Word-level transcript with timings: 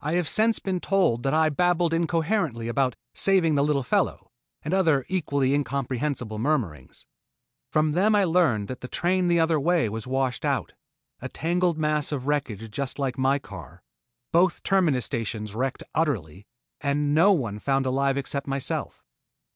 I 0.00 0.14
have 0.14 0.26
since 0.26 0.58
been 0.58 0.80
told 0.80 1.24
that 1.24 1.34
I 1.34 1.50
babbled 1.50 1.92
incoherently 1.92 2.68
about 2.68 2.96
"saving 3.14 3.54
the 3.54 3.62
little 3.62 3.82
fellow" 3.82 4.30
and 4.62 4.72
other 4.72 5.04
equally 5.08 5.52
incomprehensible 5.52 6.38
murmurings. 6.38 7.04
From 7.70 7.92
them 7.92 8.14
I 8.14 8.24
learned 8.24 8.68
that 8.68 8.80
the 8.80 8.88
train 8.88 9.28
the 9.28 9.38
other 9.40 9.60
way 9.60 9.90
was 9.90 10.06
washed 10.06 10.46
out, 10.46 10.72
a 11.20 11.28
tangled 11.28 11.76
mass 11.76 12.12
of 12.12 12.26
wreckage 12.26 12.70
just 12.70 12.98
like 12.98 13.18
my 13.18 13.38
car, 13.38 13.82
both 14.32 14.62
terminus 14.62 15.04
stations 15.04 15.54
wrecked 15.54 15.82
utterly, 15.94 16.46
and 16.80 17.14
no 17.14 17.32
one 17.32 17.58
found 17.58 17.84
alive 17.84 18.16
except 18.16 18.46
myself. 18.46 19.04